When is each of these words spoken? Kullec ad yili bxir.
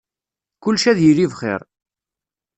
Kullec 0.63 0.83
ad 0.91 0.99
yili 1.01 1.27
bxir. 1.31 1.61